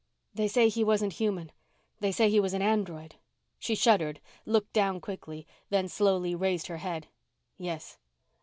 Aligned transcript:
"They 0.33 0.47
say 0.47 0.67
he 0.67 0.83
wasn't 0.83 1.13
human. 1.13 1.51
They 1.99 2.11
say 2.11 2.27
he 2.27 2.39
was 2.39 2.55
an 2.55 2.61
android." 2.63 3.17
She 3.59 3.75
shuddered, 3.75 4.19
looked 4.47 4.73
down 4.73 4.99
quickly, 4.99 5.45
then 5.69 5.87
slowly 5.87 6.33
raised 6.33 6.65
her 6.65 6.77
head. 6.77 7.05
"Yes." 7.55 7.99